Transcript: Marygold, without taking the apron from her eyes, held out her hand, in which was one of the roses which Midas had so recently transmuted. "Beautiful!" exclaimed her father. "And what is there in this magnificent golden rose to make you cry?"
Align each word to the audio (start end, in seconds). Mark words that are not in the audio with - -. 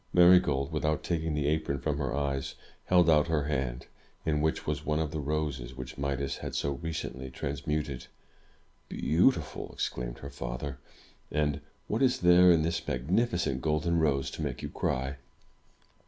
Marygold, 0.13 0.71
without 0.71 1.03
taking 1.03 1.35
the 1.35 1.45
apron 1.45 1.77
from 1.79 1.99
her 1.99 2.11
eyes, 2.15 2.55
held 2.85 3.07
out 3.07 3.27
her 3.27 3.43
hand, 3.43 3.85
in 4.25 4.41
which 4.41 4.65
was 4.65 4.83
one 4.83 4.97
of 4.97 5.11
the 5.11 5.19
roses 5.19 5.75
which 5.75 5.95
Midas 5.95 6.37
had 6.37 6.55
so 6.55 6.71
recently 6.71 7.29
transmuted. 7.29 8.07
"Beautiful!" 8.89 9.69
exclaimed 9.71 10.17
her 10.17 10.31
father. 10.31 10.79
"And 11.31 11.61
what 11.85 12.01
is 12.01 12.21
there 12.21 12.49
in 12.49 12.63
this 12.63 12.87
magnificent 12.87 13.61
golden 13.61 13.99
rose 13.99 14.31
to 14.31 14.41
make 14.41 14.63
you 14.63 14.69
cry?" 14.69 15.17